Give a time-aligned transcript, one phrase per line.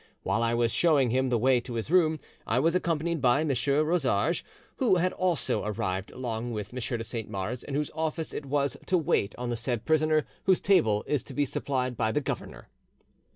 [0.23, 3.49] While I was showing him the way to his room, I was accompanied by M.
[3.49, 4.41] Rosarges,
[4.77, 6.97] who had also arrived along with M.
[6.97, 10.59] de Saint Mars, and whose office it was to wait on the said prisoner, whose
[10.59, 12.67] table is to be supplied by the governor."